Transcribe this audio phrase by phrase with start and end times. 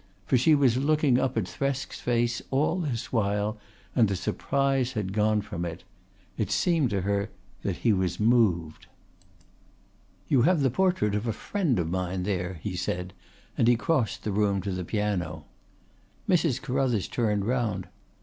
[0.25, 3.59] For she was looking up at Thresk's face all this while,
[3.95, 5.83] and the surprise had gone from it.
[6.39, 7.29] It seemed to her
[7.61, 8.87] that he was moved.
[10.27, 13.13] "You have the portrait of a friend of mine there," he said,
[13.55, 15.45] and he crossed the room to the piano.
[16.27, 16.59] Mrs.
[16.59, 17.87] Carruthers turned round.